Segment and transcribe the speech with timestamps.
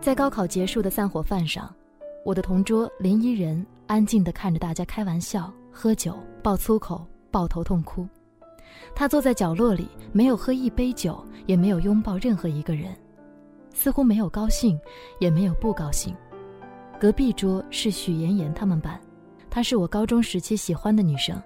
[0.00, 1.72] 在高考结束的散伙饭上，
[2.24, 8.08] 我的同桌林依人安静地看着大家开玩笑、喝酒、爆粗口、抱头痛哭。
[8.94, 12.96] 他坐在角落里，没有喝一杯酒，也没有拥抱任何一个人，
[13.74, 14.80] 似乎没有高兴，
[15.18, 16.16] 也没有不高兴。
[16.98, 18.98] 隔壁桌是许妍妍他们班，
[19.50, 21.40] 她是我高中时期喜欢的女生。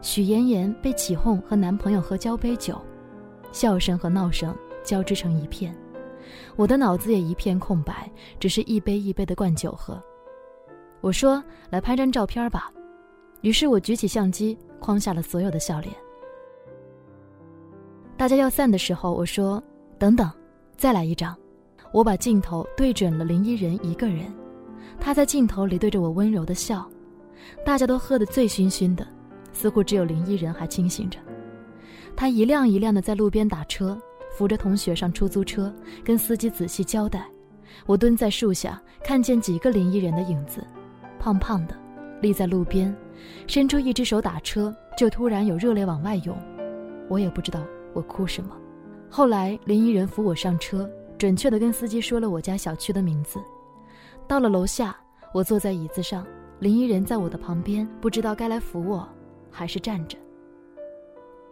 [0.00, 2.80] 许妍妍被起哄和男朋友喝交杯酒，
[3.52, 5.74] 笑声和闹声交织成一片。
[6.56, 10.02] 我的脑子也一片空白，只是一杯一杯的灌酒喝。
[11.00, 12.70] 我说：“来拍张照片吧。”
[13.42, 15.94] 于是我举起相机，框下了所有的笑脸。
[18.16, 19.62] 大家要散的时候，我说
[19.98, 20.30] ：“等等，
[20.76, 21.36] 再来一张。”
[21.92, 24.32] 我把镜头对准了林依人一个人，
[25.00, 26.88] 他在镜头里对着我温柔的笑。
[27.64, 29.04] 大家都喝得醉醺醺的，
[29.52, 31.18] 似乎只有林依人还清醒着。
[32.14, 33.98] 他一辆一辆的在路边打车。
[34.40, 35.70] 扶着同学上出租车，
[36.02, 37.28] 跟司机仔细交代。
[37.84, 40.66] 我蹲在树下，看见几个林依人的影子，
[41.18, 41.76] 胖胖的，
[42.22, 42.96] 立在路边，
[43.46, 46.34] 伸出一只手打车，就突然有热泪往外涌。
[47.06, 48.56] 我也不知道我哭什么。
[49.10, 53.38] 后来林依人扶我上车，准确的跟司机说了我家小区的名字。
[54.26, 54.96] 到了楼下，
[55.34, 56.26] 我坐在椅子上，
[56.60, 59.06] 林依人在我的旁边，不知道该来扶我，
[59.50, 60.16] 还是站着。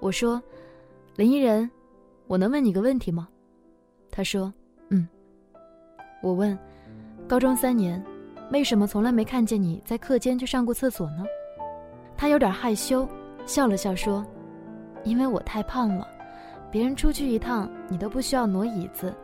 [0.01, 0.43] 我说
[1.17, 1.71] ：“林依人。”
[2.29, 3.27] 我能问你个问题吗？
[4.11, 4.53] 他说
[4.91, 5.09] ：“嗯。”
[6.23, 6.57] 我问
[7.27, 8.05] ：“高中三年，
[8.53, 11.25] 为什么从来没看见你在课间去上过厕所呢？”
[12.19, 13.09] 他有点害羞，
[13.47, 14.23] 笑了笑说
[15.05, 16.07] ：“因为我太胖了，
[16.71, 19.15] 别人出去一趟你都不需要挪椅子，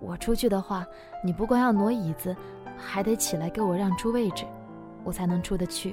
[0.00, 0.86] 我出去的话，
[1.24, 2.36] 你不光要挪椅子，
[2.76, 4.44] 还得起来给我让出位置，
[5.02, 5.92] 我才能出得去，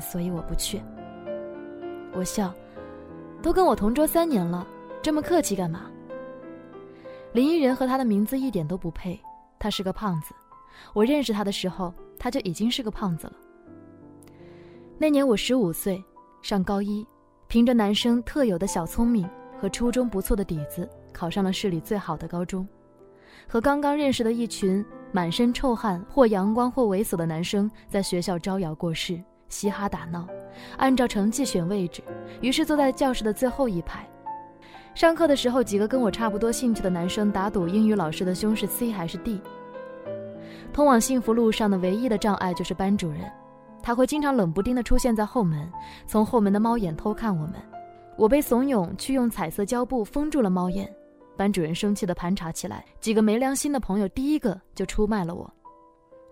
[0.00, 0.80] 所以我不去。”
[2.14, 2.54] 我笑
[3.42, 4.66] ：“都跟我同桌三年了。”
[5.00, 5.90] 这么客气干嘛？
[7.32, 9.18] 林依人和他的名字一点都不配，
[9.58, 10.34] 他是个胖子。
[10.92, 13.32] 我认识他的时候，他就已经是个胖子了。
[14.98, 16.02] 那年我十五岁，
[16.42, 17.06] 上高一，
[17.46, 19.28] 凭着男生特有的小聪明
[19.60, 22.66] 和初中不错的底子，考上了市里最好的高中。
[23.46, 30.26] 和刚刚认识的一群满身臭汗、或阳光或猥琐的男生，在学校招摇过市、嘻哈打闹，
[30.76, 32.02] 按照成绩选位置，
[32.40, 34.08] 于是坐在教室的最后一排。
[34.98, 39.40] 上课的时候，几个跟我差不多兴趣的男生打赌英语老师的胸是 C 还是 D。
[40.72, 43.20] 通往幸福路上的唯一的障碍就是班主任，
[43.80, 45.70] 他会经常冷不丁地出现在后门，
[46.04, 47.54] 从后门的猫眼偷看我们。
[48.16, 50.92] 我被怂恿去用彩色胶布封住了猫眼，
[51.36, 55.48] 班主任生气地盘查起来，几个没良心的朋友第一个就出卖了我。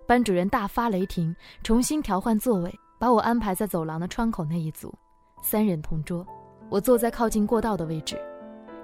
[0.09, 1.33] 班主任大发雷霆，
[1.63, 4.93] 重新调换座位，把我安排在走廊的窗口那一组，
[5.41, 6.27] 三人同桌，
[6.69, 8.21] 我坐在靠近过道的位置。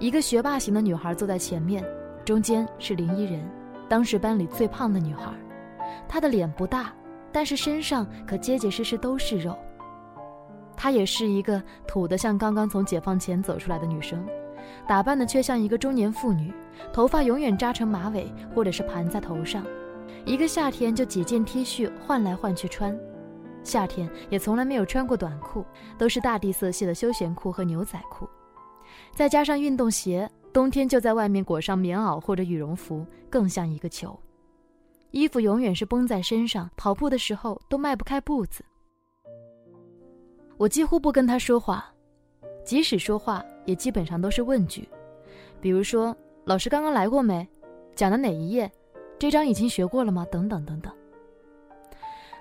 [0.02, 1.80] 一个学霸型的女孩坐在前面，
[2.24, 3.40] 中间是林依人，
[3.88, 5.32] 当时班里最胖的女孩。
[6.08, 6.92] 她的脸不大，
[7.30, 9.56] 但是身上可结结实实都是肉。
[10.76, 14.26] 她也是一个土得像刚刚从解放前走出来的女生，
[14.88, 16.52] 打扮的却像一个中年妇女，
[16.92, 19.64] 头发永远扎成马尾或者是盘在头上，
[20.24, 22.98] 一个夏天就几件 T 恤换来换去穿，
[23.62, 25.64] 夏天也从来没有穿过短裤，
[25.96, 28.28] 都是大地色系的休闲裤和牛仔裤。
[29.14, 34.18] 再加上运动鞋，冬天就在外面裹上棉袄或者羽绒服，更像一个球。
[35.10, 38.64] 衣服永远是绷在身上，跑步的时候都迈不开步子。
[40.56, 41.92] 我几乎不跟他说话，
[42.64, 44.88] 即使说话，也基本上都是问句，
[45.60, 47.46] 比如说：“老师刚刚来过没？
[47.94, 48.70] 讲的哪一页？
[49.18, 50.92] 这章已经学过了吗？”等等等等。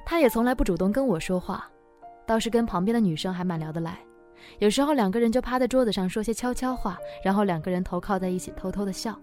[0.05, 1.69] 他也从来不主动跟我说话，
[2.25, 3.99] 倒是跟旁边的女生还蛮聊得来。
[4.59, 9.17] 有时候两个人就趴在桌子上说些悄悄话，然后两个人头靠在一起偷偷的笑。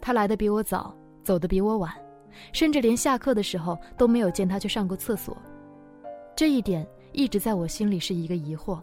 [0.00, 0.94] 他来的比我早，
[1.24, 1.92] 走的比我晚，
[2.52, 5.36] 甚至连下课的时候都没有见他去上过厕所。
[6.36, 8.80] 这一点一直在我心里是一个疑惑，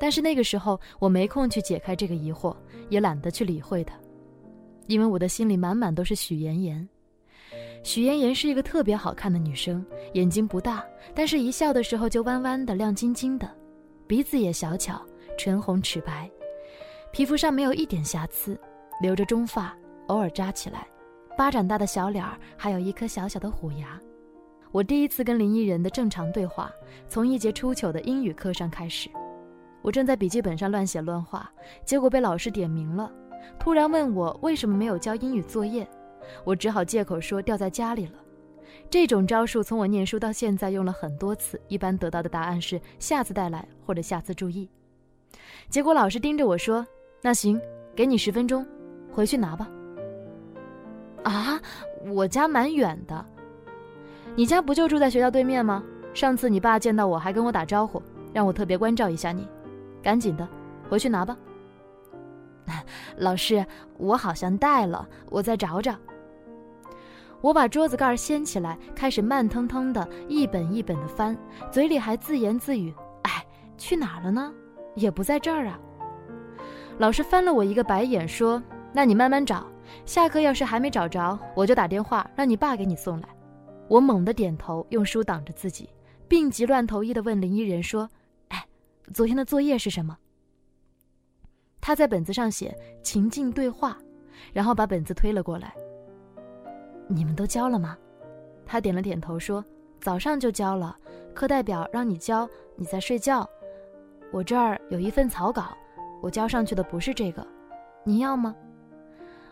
[0.00, 2.56] 但是那个时候我没空去解开这个疑惑，
[2.88, 3.94] 也懒得去理会他，
[4.86, 6.88] 因为我的心里满满都是许妍妍。
[7.82, 10.82] 许妍妍是一个特别好看的女生，眼睛不大，
[11.14, 13.48] 但是一笑的时候就弯弯的、亮晶晶的。
[14.06, 15.04] 鼻子也小巧，
[15.36, 16.30] 唇红齿白，
[17.10, 18.56] 皮肤上没有一点瑕疵，
[19.02, 19.76] 留着中发，
[20.06, 20.86] 偶尔扎起来，
[21.36, 24.00] 巴掌大的小脸儿，还有一颗小小的虎牙。
[24.70, 26.70] 我第一次跟林依人的正常对话，
[27.08, 29.10] 从一节初秋的英语课上开始。
[29.82, 31.50] 我正在笔记本上乱写乱画，
[31.84, 33.10] 结果被老师点名了，
[33.58, 35.84] 突然问我为什么没有交英语作业，
[36.44, 38.12] 我只好借口说掉在家里了。
[38.88, 44.68] 这种招数从我念书到现在用了很多次，一般得到的答案是下次带来或者下次注意。
[45.68, 46.86] 结果老师盯着我说
[47.20, 47.60] ：“那行，
[47.94, 48.64] 给你十分钟，
[49.12, 49.68] 回去拿吧。”
[51.24, 51.60] 啊，
[52.06, 53.26] 我家蛮远的。
[54.36, 55.82] 你家不就住在学校对面吗？
[56.14, 58.00] 上次你爸见到我还跟我打招呼，
[58.32, 59.46] 让我特别关照一下你。
[60.02, 60.48] 赶紧的，
[60.88, 61.36] 回去拿吧。
[63.16, 63.66] 老师，
[63.98, 65.94] 我好像带了，我再找找。
[67.40, 71.36] 我把桌子盖掀起来，开始慢腾腾的一本一本的翻，
[71.70, 72.92] 嘴里还自言自语
[73.22, 73.46] ：“哎，
[73.76, 74.52] 去哪儿了呢？
[74.94, 75.78] 也不在这儿啊。”
[76.98, 78.62] 老师翻了我一个白眼，说
[78.92, 79.66] ：“那你慢慢找，
[80.04, 83.28] 下课要是还没找着，我就打电话让你爸给你送来。”
[83.88, 85.88] 我猛地点头，用书挡着自己，
[86.26, 88.08] 病急乱投医地问林依人说
[88.48, 88.66] ：“哎，
[89.12, 90.16] 昨天的作业是什么？”
[91.80, 93.96] 他在本子上写情境对话，
[94.52, 95.72] 然后把本子推了过来。
[97.08, 97.96] 你们都交了吗？
[98.64, 99.64] 他点了点头说
[100.00, 100.96] ：“早上就交了，
[101.34, 103.48] 课代表让你交，你在睡觉。
[104.32, 105.76] 我这儿有一份草稿，
[106.20, 107.46] 我交上去的不是这个，
[108.04, 108.54] 你要吗？”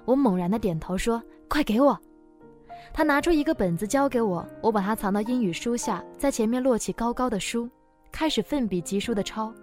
[0.05, 1.99] 我猛然的点头说：“快给我！”
[2.93, 7.71] 他拿出一个本子交给我，我把它藏到英语书下，在前面摞起高高的书，
[8.13, 9.55] 开始奋笔疾书的抄。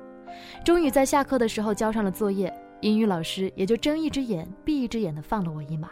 [0.63, 5.89] 终于在下课的时候交上了作业，英语老师也就睁一只眼闭一只眼的放了我一马。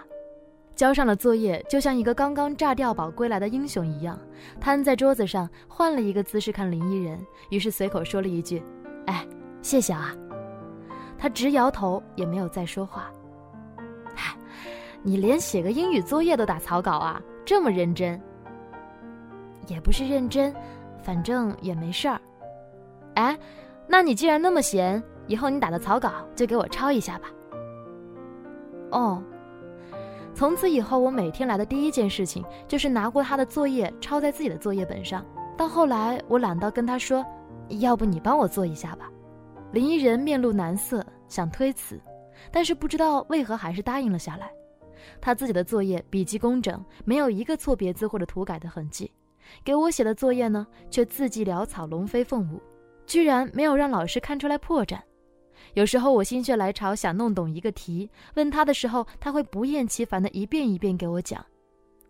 [0.80, 4.18] 交上了作业，就像一个刚刚炸碉堡归来的英雄一样，
[4.62, 8.64] 瘫在桌子上，换了一个姿势看林依人，于是随口说了一句
[9.06, 9.28] ：“哎，
[9.62, 10.16] 谢谢啊。”
[11.20, 13.12] 他直摇头，也没有再说话。
[14.16, 14.34] 嗨，
[15.04, 17.22] 你连写个英语作业都打草稿啊？
[17.44, 18.18] 这么认真？
[19.68, 20.56] 也不是认真，
[21.04, 22.22] 反正也没事儿。
[23.16, 23.38] 哎，
[23.86, 27.30] 那你既然那么闲，以后你打的草稿就给我抄一下吧。
[28.92, 29.22] 哦。
[30.40, 35.26] 从此以后，我每天来的第一件事情就是拿过他的作业抄在自己的作业本上。
[35.58, 37.26] 到后来，我懒到跟他说
[37.82, 39.12] ：“要不你帮我做一下吧。”
[39.74, 42.02] 林依人面露难色，想推辞，
[42.54, 44.50] 但是不知道为何还是答应了下来。
[45.20, 49.12] 他自己的作业笔迹工整，没有一个错别字或者涂改的痕迹；
[49.62, 52.62] 给我写的作业呢，却字迹潦草，龙飞凤舞，
[53.06, 55.02] 居然没有让老师看出来破绽。
[55.74, 61.46] 有时候我心血来潮想弄懂一个题，问他的时候，他会不厌其烦的一遍一遍给我讲。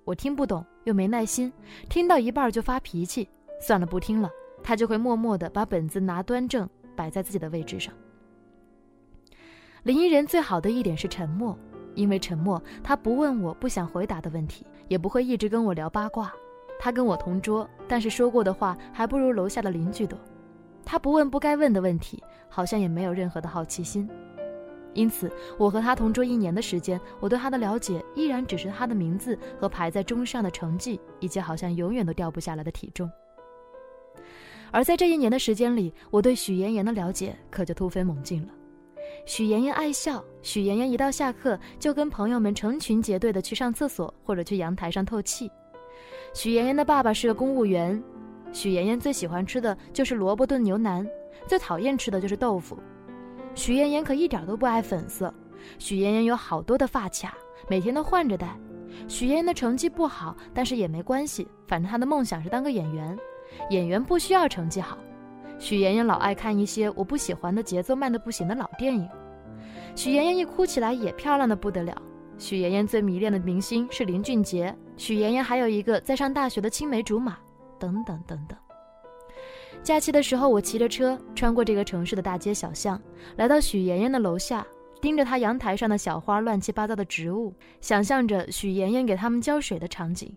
[0.06, 1.52] 我听不懂又没耐心，
[1.90, 3.30] 听到一半就发脾气，
[3.62, 4.30] 算了不听了。
[4.64, 7.94] 他就会默默的把本子拿端正，摆在自己的位置上。
[9.84, 11.58] 林依人最好的一点是沉默，
[11.96, 16.34] 因为沉默，他不问我不想回答的问题，也不会一直跟我聊八卦。
[16.80, 20.18] 他跟我同桌，但是说过的话还不如楼下的邻居多。
[20.86, 24.10] 他不问不该问的问题，好像也没有任何的好奇心，
[24.94, 33.10] 因此我和他同桌一年的时间，我对他的了解依然只是他的名字和排在中上的成绩，以及好像永远都掉不下来的体重。
[34.72, 38.50] 而在这一年的时间里，我对许妍妍的了解可就突飞猛进了。
[39.26, 45.52] 许妍妍爱笑，许妍妍一到下课就跟朋友们成群结队的去上厕所或者去阳台上透气。
[46.34, 48.02] 许妍妍的爸爸是个公务员。
[48.52, 51.08] 许妍妍最喜欢吃的就是萝卜炖牛腩，
[51.48, 52.78] 最讨厌吃的就是豆腐。
[53.56, 55.34] 许妍妍可一点都不爱粉色。
[55.78, 57.34] 许妍妍有好多的发卡，
[57.68, 58.58] 每天都换着戴。
[59.08, 63.18] 许妍妍的成绩不好，但是也没关系，反正她的梦想是当个演员。
[63.70, 64.98] 演员不需要成绩好。
[65.58, 69.08] 许妍妍老爱看一些我不喜欢的、节奏慢的不行的老电影。
[69.96, 72.02] 许妍妍一哭起来也漂亮的不得了。
[72.38, 74.74] 许妍妍最迷恋的明星是林俊杰。
[74.96, 77.38] 许妍妍还有一个在上大学的青梅竹马。
[77.80, 78.58] 等等等等。
[79.82, 83.02] 假期的时候，我骑着车穿过这个城市的大街小巷，
[83.38, 84.66] 来到许妍妍的楼下，
[85.00, 90.36] 盯着她阳台上的小花、乱七八糟的植物，想象着许妍妍给他们浇水的场景。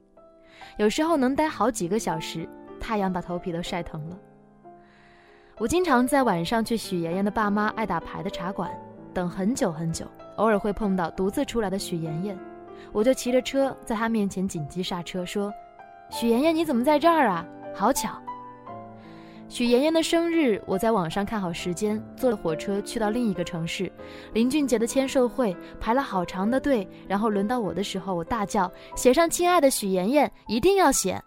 [0.76, 4.18] 有时候能待好几个小时，太阳把头皮都晒疼了。
[5.58, 8.70] 我经常在晚上去许妍妍的爸妈爱打牌的茶馆
[9.12, 10.06] 等很久很久，
[10.36, 12.38] 偶尔会碰到独自出来的许妍妍，
[12.92, 15.52] 我就骑着车在她面前紧急刹车，说。
[16.12, 17.42] 许妍妍，你怎么在这儿啊？
[17.74, 18.10] 好巧。
[19.48, 23.90] 许妍妍的生日，我在网上看好时间，坐了火车去到另一个城市。
[24.34, 31.18] 林俊杰的签售会排了好长的队，然后轮到我的时候，我大叫：“写上亲爱的许妍妍，一定要写！”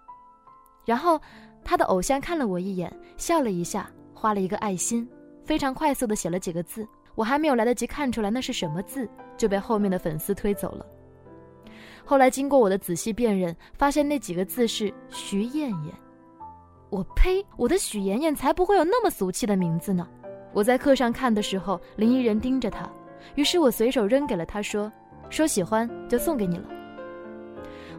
[0.85, 1.19] 然后
[1.63, 5.07] 他的偶像看了我一眼，笑了一下，画了一个爱心，
[5.43, 6.87] 非常快速的写了几个字。
[7.15, 10.85] 我还没有来得及看出来那是什么字，就被后面的粉丝推走了。
[12.05, 15.93] 后来经过我的仔细辨认，发现那几个字是徐艳艳。
[16.91, 17.43] 我呸！
[17.57, 20.07] 我的许妍妍才不会有那么俗气的名字呢。
[20.53, 22.89] 我在课上看的时候，林依人盯着他，
[23.33, 24.89] 于是我随手扔给了他，说
[25.29, 26.69] ：“说喜欢就送给你了。”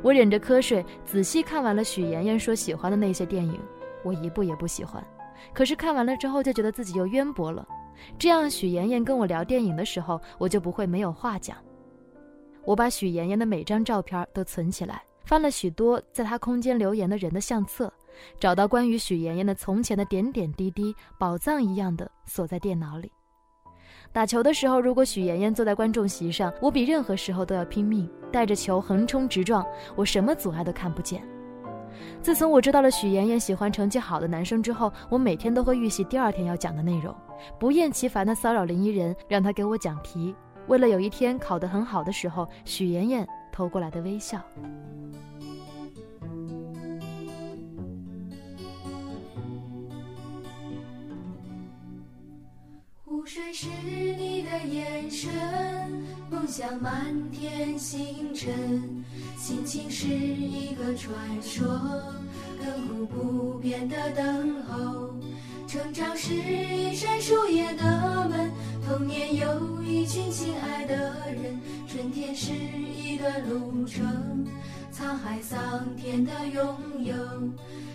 [0.03, 3.61] 我忍着瞌睡，仔细看完了许妍妍说喜欢的那些电影，
[4.05, 5.05] 我一部也不喜欢。
[5.53, 7.67] 可是看完了之后，就觉得自己又渊博了。
[8.19, 11.57] 这样许妍妍跟我聊电影的时候，我就不会没有话讲。
[12.67, 17.91] 我把许妍妍的每张照片都存起来，翻了许多在她空间留言的人的相册，
[18.41, 23.11] 找到关于许妍妍的从前的点点滴滴，宝藏一样的锁在电脑里。
[24.13, 31.23] 打球的时候，如果许妍妍坐在观众席上，我比任何时候都要拼命，带着球横冲直撞，我什么阻碍都看不见。
[32.21, 37.15] 自从我知道了许妍妍喜欢成绩好的男生之后，我每天都会预习第二天要讲的内容，
[37.59, 40.35] 不厌其烦地骚扰林依人，让他给我讲题。
[40.69, 44.41] 为了有一天考得很好的时候，许妍妍投过来的微笑。
[53.05, 53.69] 湖水是
[54.19, 55.31] 你的眼神，
[56.31, 59.05] 梦想满天星辰，
[59.37, 61.67] 心情是一个传说，
[62.61, 65.11] 亘古不变的等候。
[65.67, 68.06] 成长是一扇树叶的，
[68.87, 74.47] 童年有一群亲爱的人，春天是一段路程，
[74.95, 77.15] 沧海桑田的拥有。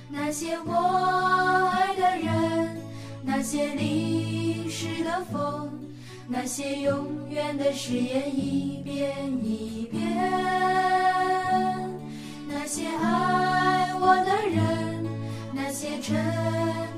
[0.10, 2.78] 那些我爱的人，
[3.24, 5.72] 那些淋湿的风，
[6.28, 10.02] 那些永远的誓言一遍一遍，
[12.50, 15.08] 那些爱我的人，
[15.54, 16.22] 那些沉。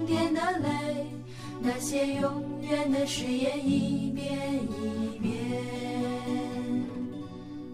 [0.06, 1.08] 淀的泪，
[1.66, 5.32] 那些永远的誓言一遍一遍。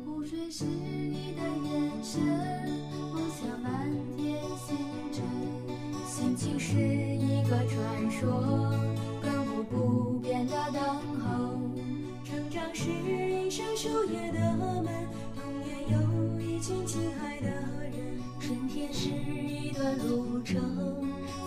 [0.05, 2.21] 湖水是你的眼神，
[3.11, 4.77] 梦想满天星
[5.11, 5.23] 辰，
[6.07, 8.71] 心情是一个传说，
[9.23, 10.81] 亘古不变的等
[11.19, 11.59] 候。
[12.23, 14.85] 成长是一扇树叶的门，
[15.35, 20.61] 童年有一群亲爱的人，春天是一段路程。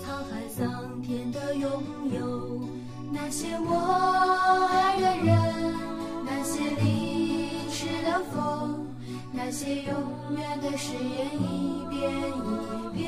[0.05, 1.71] 沧海桑田的拥
[2.11, 2.59] 有，
[3.13, 5.75] 那些我爱的人，
[6.25, 8.87] 那些淋湿的风，
[9.31, 9.95] 那些永
[10.35, 12.01] 远的誓言一遍
[12.33, 13.05] 一遍，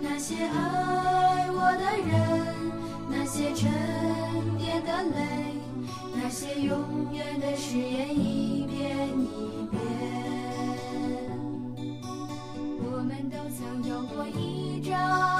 [0.00, 2.14] 那些爱我的人，
[3.10, 3.68] 那些沉
[4.58, 5.18] 淀的泪，
[6.14, 6.78] 那些永
[7.12, 9.74] 远的誓言一遍一遍，
[12.84, 14.66] 我们都曾有过一。
[14.88, 15.35] 张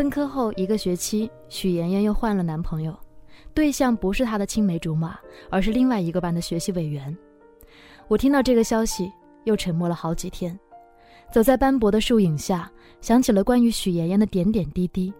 [0.00, 2.98] 分科后一个学期，许妍妍又换了男朋友，
[3.52, 7.14] 对象不是她的青梅竹马，而是另外一个班的学习委员。
[8.08, 9.12] 我听到这个消息，
[9.44, 10.58] 又沉默了好几天。
[11.30, 15.12] 走在斑驳的树影下，想起了关于许妍妍的点点滴滴。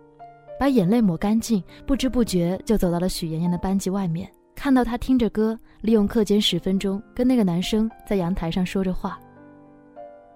[0.59, 9.21] 把眼泪抹干净，不知不觉就走到了许妍妍的班级外面，看到她听着歌，利用课间十分钟跟那个男生在阳台上说着话。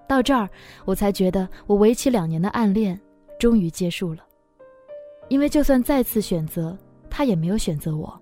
[0.07, 0.47] 到这儿，
[0.85, 3.01] 我才觉得我为期两年的暗恋
[3.41, 4.19] 终于结束了，
[5.29, 6.77] 因为就算再次选择，
[7.09, 8.13] 他也没有选择我，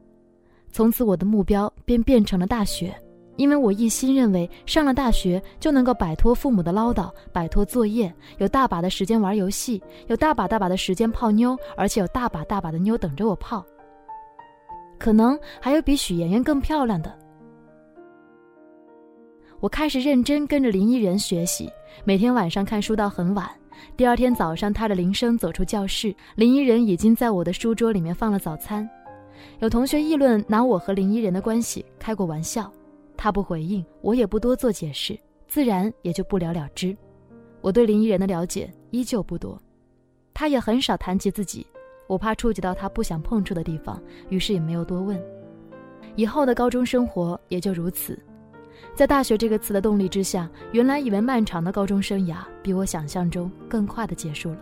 [0.71, 2.94] 从此我的目标便变成了大学。
[3.37, 13.64] 因为我一心认为上了大学就能够摆脱父母的唠叨，摆脱作业，有大把的时间玩游戏，有大把大把的时间泡妞，而且有大把大把的妞等着我泡。
[14.99, 17.18] 可能还有比许妍妍更漂亮的。
[19.61, 21.71] 我开始认真跟着林依人学习，
[22.04, 23.50] 每天晚上看书到很晚。
[23.96, 28.88] 第二天早上，踏着铃声走出教室，林依人已经在我的书桌里面放了早餐。
[29.60, 32.72] 有同学议论拿我和林依人的关系开过玩笑。
[33.16, 36.96] 他不回应，我也不多做解释，自然也就不了了之。
[37.60, 39.60] 我对林依人的了解依旧不多，
[40.34, 41.66] 他也很少谈及自己，
[42.08, 45.20] 我怕触及到他不想碰触的地方，于是也没有多问。
[46.16, 48.18] 以后的高中生活也就如此，
[48.94, 54.58] 在大学这个词的动力之下，原来以为漫长的高中生涯，比我想象中更快的结束了。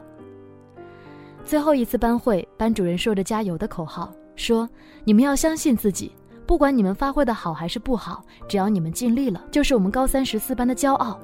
[1.44, 4.68] 最后一次班会，班主任说着加油的口号，说
[5.04, 6.12] ：“你们要相信自己。”
[6.46, 11.18] 不管你们发挥的好还是不好，只要你们尽力了，就是我们高三十四班的骄傲。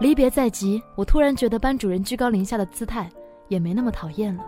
[0.00, 3.08] 离别在即，我突然觉得班主任居高临下的姿态
[3.46, 4.44] 也没那么讨厌了。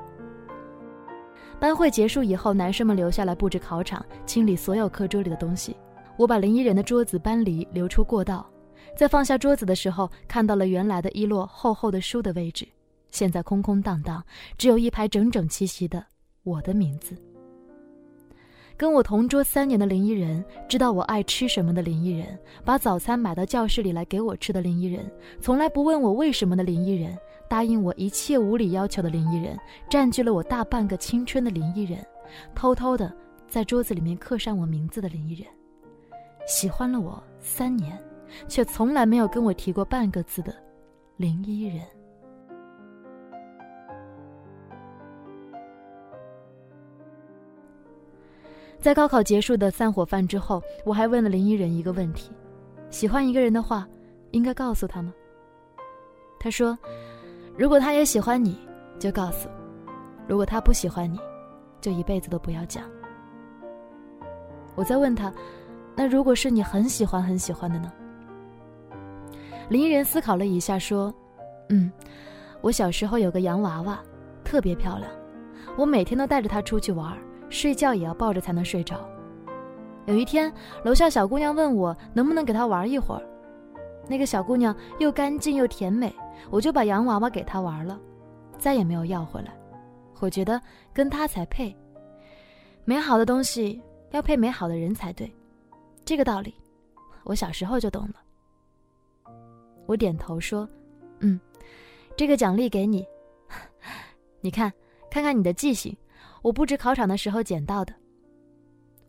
[1.61, 5.77] 班会结束以后，男生们留下来布置考场，清理所有课桌里的东西。
[6.17, 8.47] 我把林依人的桌子搬离，留出过道。
[8.97, 12.67] 在放下桌子的时候，看到了原来的一摞厚厚的书的位置，
[13.11, 14.25] 现在空空荡荡，
[14.57, 16.05] 只有一排整整齐齐的
[16.45, 17.15] 我的名字。
[18.79, 27.17] 跟我同桌三年的林依人，知道我爱吃什么的林依人，把早餐买到教室里来给我吃的林依人，从来不问我为什么的林依人，
[27.49, 29.59] 答应我一切无理要求的林依人，
[29.89, 32.05] 占据了我大半个青春的林依人，
[32.55, 33.11] 偷偷的
[33.49, 35.47] 在桌子里面刻上我名字的林依人，
[36.47, 37.99] 喜欢了我三年，
[38.47, 40.55] 却从来没有跟我提过半个字的
[41.17, 41.85] 林依人。
[48.79, 52.31] 在高考结束的散伙饭之后，我还问了林依人一个问题：
[52.91, 53.87] 喜欢一个人的话，
[54.31, 55.13] 应该告诉他吗？
[56.39, 56.79] 他说
[57.59, 58.57] ：“如果他也喜欢你，
[59.01, 59.49] 就告诉；
[60.29, 61.19] 如果他不喜欢你，
[61.81, 62.85] 就一辈子都不要讲。”
[64.77, 65.33] 我再问他
[65.97, 67.93] ：“那如果是你很喜欢很喜欢的呢？”
[69.69, 71.13] 林依人思考了一下，说
[71.71, 71.91] ：“嗯，
[72.61, 73.99] 我小时候有个洋娃娃，
[74.45, 75.11] 特别漂亮，
[75.77, 77.17] 我每天都带着它出去玩。”
[77.49, 79.09] 睡觉也要抱着才能睡着。
[80.05, 83.23] 有一天，楼下小姑娘问我能不能给她玩一会儿。
[84.09, 86.13] 那个小姑娘又干净又甜美，
[86.51, 88.01] 我就把洋娃娃给她玩了，
[88.59, 89.57] 再也没有要回来。
[90.19, 90.61] 我觉得
[90.93, 91.75] 跟她才配。
[92.85, 95.33] 美好的东西要配美好的人才对，
[96.07, 96.55] 这个道理，
[97.25, 98.15] 我小时候就懂了。
[99.87, 100.69] 我点头说
[101.19, 101.39] ：“嗯，
[102.17, 103.05] 这个奖励给你，
[104.41, 104.73] 你看，
[105.11, 105.95] 看看你的记性。”
[106.43, 107.93] 我布置考场的时候捡到的。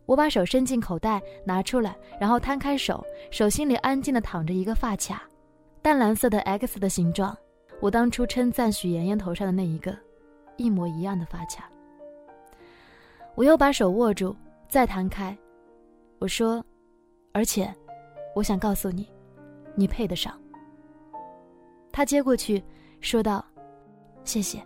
[0.06, 5.22] 我把手伸进口袋，拿出来，然后摊开手，手心里安静的躺着一个发卡，
[5.80, 7.36] 淡蓝色的 X 的形状，
[7.80, 9.96] 我当初称赞许妍妍头上的那一个，
[10.56, 11.70] 一模一样的发卡。
[13.36, 14.34] 我又把手握住，
[14.68, 15.36] 再摊开，
[16.18, 16.64] 我说，
[17.38, 17.72] 而且，
[18.34, 19.08] 我想告诉你，
[19.76, 20.36] 你配得上。
[21.92, 22.60] 他接过去，
[23.00, 23.44] 说道
[24.26, 24.60] ：“谢谢。”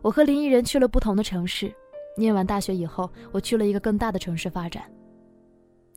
[0.00, 1.74] 我和林依人去了不同的城市。
[2.16, 4.84] 念完大学以后，我去了一个更大的城市发展。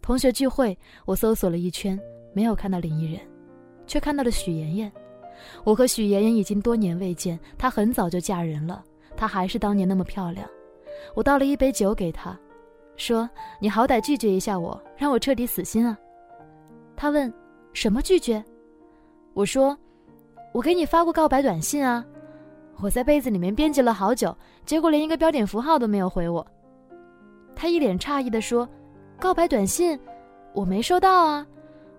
[0.01, 0.75] 同学聚会，
[1.05, 1.99] 我搜索了一圈，
[2.33, 3.21] 没有看到林依人，
[3.85, 4.91] 却看到了许妍妍。
[5.63, 8.83] 我和许妍妍已经多年未见，她很早就嫁人了，
[9.15, 10.47] 她还是当年那么漂亮。
[11.15, 12.37] 我倒了一杯酒给她，
[12.95, 15.97] 说：“你好歹拒绝一下我，让我彻底死心啊。”
[16.95, 17.33] 她问
[17.73, 18.43] ：“什么拒绝？”
[19.33, 19.77] 我说
[20.53, 22.05] ：“我给你发过告白短信啊。”
[22.81, 26.45] 我在被子里面编辑了好久，结果连一个标点符号都没有回我。
[27.55, 28.67] 他一脸诧异地说
[29.19, 29.99] ：“告白短信，
[30.53, 31.45] 我没收到啊！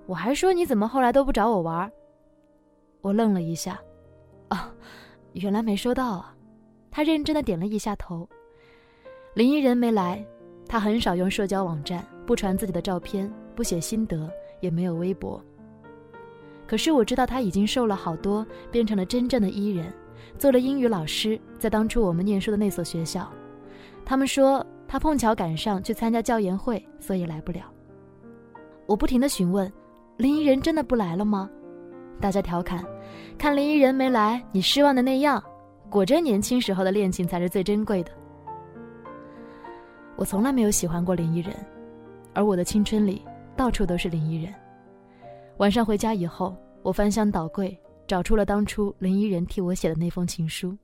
[0.06, 1.88] 我还说你怎么后来都不找我玩。”
[3.00, 3.80] 我愣了一下，
[4.48, 4.74] 啊，
[5.34, 6.34] 原来没收到啊！
[6.92, 8.28] 他认真的点了一下头。
[9.34, 10.24] 林依人没来，
[10.68, 15.42] 他很少用社交网站，不传自己的照片，不写心得，也没有微博。
[16.66, 19.92] 可是我知道他已经瘦了好多，变成了真正的伊人。
[20.38, 23.30] 做了英语老师，在当初我们念书的那所学校，
[24.04, 27.62] 他们说他碰巧赶上去参加教研会，所以来不了。
[28.86, 29.70] 我不停的询问，
[30.16, 31.50] 林依人真的不来了吗？
[32.20, 32.84] 大家调侃，
[33.36, 35.42] 看林依人没来，你失望的那样，
[35.92, 38.10] 果真年轻时候的恋情才是最珍贵的。
[40.16, 41.54] 我从来没有喜欢过林依人，
[42.32, 43.22] 而我的青春里
[43.54, 44.52] 到处都是林依人。
[45.58, 47.78] 晚上回家以后，我翻箱倒柜。
[48.04, 50.76] 找出了当初林依人替我写的那封情书。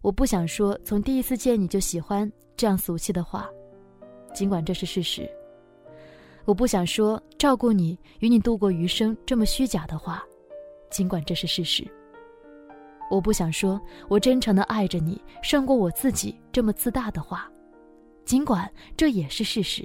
[0.00, 3.48] 我不想说从第一次见你就喜欢这样俗气的话，
[4.34, 5.30] 尽管这是事实。
[6.44, 10.24] 我不想说照顾你与你度过余生这么虚假的话，
[10.90, 11.86] 尽管这是事实。
[13.10, 17.50] 我不想说我真诚的爱着你胜过我自己这么自大的话，
[18.24, 19.84] 尽管这也是事实。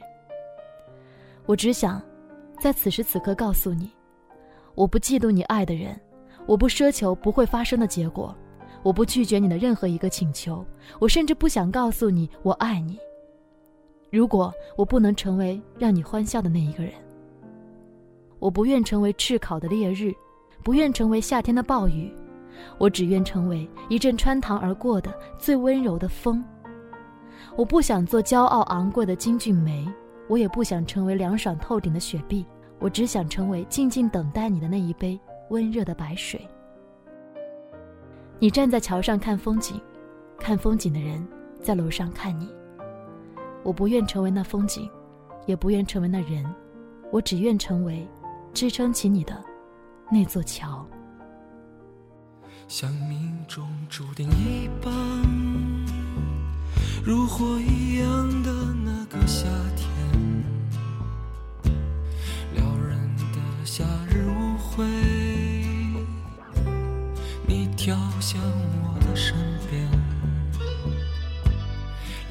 [1.45, 2.01] 我只想。
[2.57, 3.91] 在此时此刻，告诉你，
[4.75, 5.99] 我不嫉妒你爱的人，
[6.45, 8.33] 我不奢求不会发生的结果，
[8.81, 10.65] 我不拒绝你的任何一个请求，
[10.97, 12.97] 我甚至不想告诉你我爱你。
[14.09, 16.93] 如果我不能成为让你欢笑的那一个人，
[18.39, 20.13] 我不愿成为炙烤的烈日，
[20.65, 22.12] 不愿成为夏天的暴雨，
[22.80, 26.43] 我只愿成为一阵穿堂而过的最温柔的风。
[27.56, 29.88] 我不想做骄傲昂贵的金骏眉。
[30.28, 32.43] 我也不想成为凉爽透顶的雪碧，
[32.80, 35.19] 我只想成为静静等待你的那一杯
[35.51, 36.41] 温热的白水。
[38.39, 39.80] 你站在桥上看风景，
[40.39, 41.23] 看风景的人
[41.62, 42.49] 在楼上看你。
[43.62, 44.89] 我不愿成为那风景，
[45.45, 46.43] 也不愿成为那人，
[47.12, 48.08] 我只愿成为
[48.51, 49.39] 支撑起你的
[50.11, 50.85] 那座桥。
[52.67, 54.91] 像命中注定一般。
[57.03, 58.51] 如火一样的
[58.83, 59.87] 那个夏天，
[62.55, 62.97] 撩人
[63.31, 64.83] 的夏日舞会，
[67.45, 68.41] 你跳向
[68.81, 69.35] 我的身
[69.69, 69.87] 边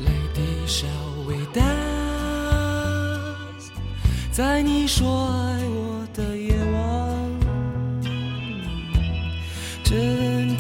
[0.01, 1.65] ，Lady shall we dance？
[4.33, 5.84] 在你说爱我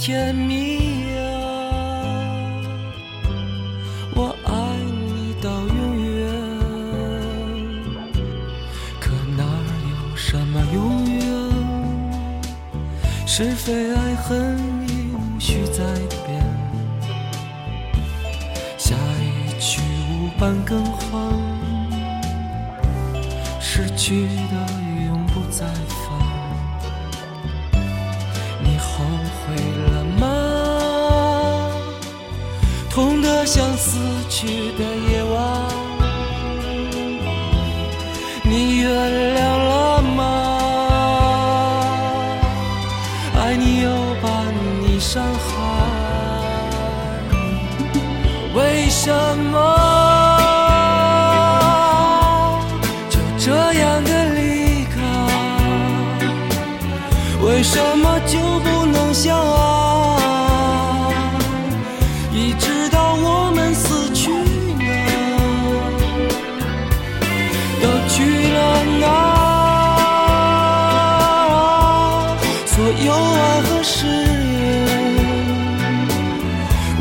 [0.07, 1.73] 甜蜜呀、啊，
[4.14, 4.53] 我爱
[5.17, 6.29] 你到永远，
[9.01, 9.43] 可哪
[9.88, 11.25] 有什么永远？
[13.27, 15.83] 是非爱恨已无需再
[16.27, 16.45] 辩，
[18.77, 21.33] 下一句无伴更换，
[23.59, 24.53] 失去的
[25.07, 25.64] 永不再。
[32.95, 34.47] 痛得像死去
[34.79, 35.43] 的夜晚，
[38.45, 39.54] 你原谅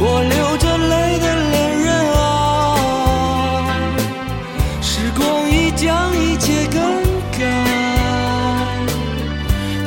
[0.06, 2.20] 我流着泪的恋人啊，
[4.82, 6.78] 时光已将一切更
[7.32, 7.40] 改。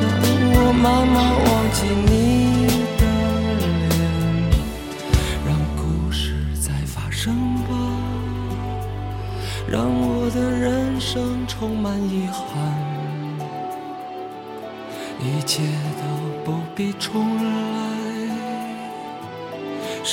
[0.01, 0.09] 当
[0.55, 3.03] 我慢慢忘记你的
[3.61, 4.01] 脸，
[5.47, 7.71] 让故事再发生吧，
[9.71, 12.43] 让我的人生充满遗憾，
[15.21, 15.61] 一切
[16.01, 16.05] 都
[16.43, 17.66] 不必重来。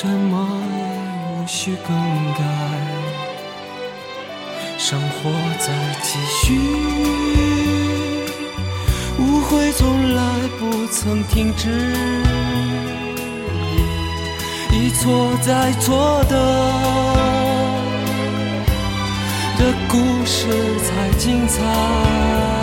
[0.04, 0.84] 什么也
[1.32, 1.96] 无需更
[2.34, 2.44] 改，
[4.78, 5.68] 生活在
[6.04, 6.60] 继续，
[9.18, 10.22] 误会从来
[10.60, 11.70] 不曾停止，
[14.74, 16.36] 一错再错的。
[19.58, 20.50] 的故事
[20.82, 22.62] 才精彩。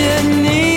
[0.00, 0.69] 见你。